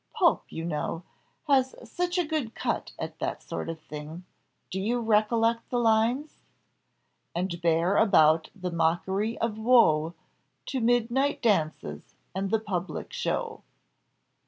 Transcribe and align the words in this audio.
Pope, 0.15 0.45
you 0.49 0.65
know, 0.65 1.03
has 1.45 1.75
such 1.83 2.17
a 2.17 2.25
good 2.25 2.55
cut 2.55 2.91
at 2.97 3.19
that 3.19 3.43
sort 3.43 3.69
of 3.69 3.79
thing. 3.81 4.25
Do 4.71 4.81
you 4.81 4.99
recollect 4.99 5.69
the 5.69 5.77
lines?" 5.77 6.39
"'And 7.35 7.61
bear 7.61 7.97
about 7.97 8.49
the 8.55 8.71
mockery 8.71 9.37
of 9.37 9.59
woe 9.59 10.15
To 10.69 10.81
midnight 10.81 11.39
dances 11.43 12.15
and 12.33 12.49
the 12.49 12.57
public 12.59 13.13
show. 13.13 13.61